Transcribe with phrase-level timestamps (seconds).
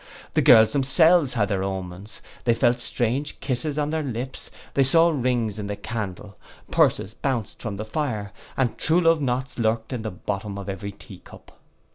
[0.33, 2.23] The girls themselves had their omens.
[2.43, 6.39] They felt strange kisses on their lips; they saw rings in the candle,
[6.71, 10.91] purses bounced from the fire, and true love knots lurked in the bottom of every
[10.91, 11.51] tea cup.